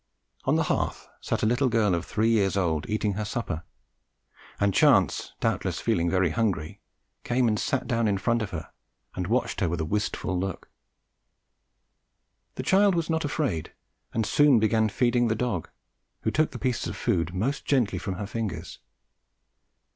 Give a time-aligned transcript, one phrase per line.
[0.45, 3.61] On the hearth sat a little girl of three years old, eating her supper,
[4.59, 6.81] and Chance, doubtless feeling very hungry,
[7.23, 8.71] came and sat down in front of her
[9.13, 10.71] and watched her with a wistful look.
[12.55, 13.73] The child was not afraid
[14.11, 15.69] and soon began feeding the dog,
[16.21, 18.79] who took the pieces of food most gently from her fingers.